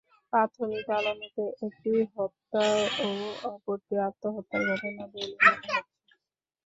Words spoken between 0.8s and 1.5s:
আলামতে